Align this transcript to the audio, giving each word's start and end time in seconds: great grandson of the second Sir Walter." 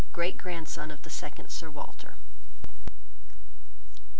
great 0.13 0.35
grandson 0.35 0.89
of 0.89 1.03
the 1.03 1.11
second 1.11 1.49
Sir 1.51 1.69
Walter." 1.69 2.15